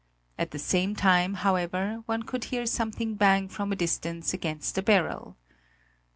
[0.35, 4.81] At the same time, however, one could hear something bang from a distance against the
[4.81, 5.37] barrel.